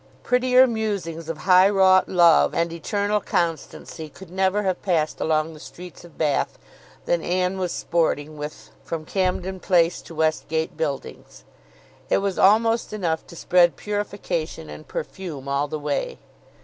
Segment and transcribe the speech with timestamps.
[0.23, 5.59] Prettier musings of high wrought love and eternal constancy, could never have passed along the
[5.59, 6.57] streets of Bath,
[7.05, 11.43] than Anne was sporting with from Camden Place to Westgate Buildings.
[12.09, 16.17] It was almost enough to spread purification and perfume all the way.